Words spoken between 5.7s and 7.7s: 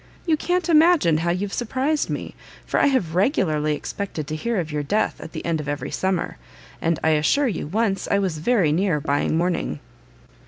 summer: and, I assure you,